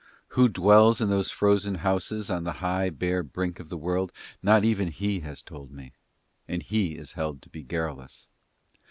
Who 0.29 0.49
dwells 0.49 0.99
in 0.99 1.11
those 1.11 1.29
frozen 1.29 1.75
houses 1.75 2.31
on 2.31 2.43
the 2.43 2.53
high 2.53 2.89
bare 2.89 3.21
brink 3.21 3.59
of 3.59 3.69
the 3.69 3.77
world 3.77 4.11
not 4.41 4.65
even 4.65 4.87
he 4.87 5.19
has 5.19 5.43
told 5.43 5.69
me, 5.71 5.93
and 6.47 6.63
he 6.63 6.95
is 6.97 7.11
held 7.11 7.43
to 7.43 7.49
be 7.51 7.61
garrulous. 7.61 8.27